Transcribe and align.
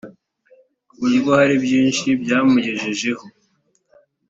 ku 0.87 0.93
buryo 0.99 1.29
hari 1.37 1.55
byinshi 1.65 2.07
byamugejejeho 2.21 3.23